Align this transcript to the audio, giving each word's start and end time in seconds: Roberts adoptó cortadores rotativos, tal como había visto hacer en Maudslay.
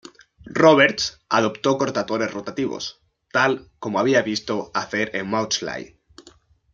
Roberts 0.55 1.19
adoptó 1.29 1.77
cortadores 1.77 2.31
rotativos, 2.33 3.03
tal 3.31 3.69
como 3.77 3.99
había 3.99 4.23
visto 4.23 4.71
hacer 4.73 5.15
en 5.15 5.27
Maudslay. 5.29 5.99